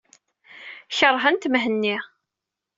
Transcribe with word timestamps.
Keṛhent 0.97 1.49
Mhenni. 1.51 1.97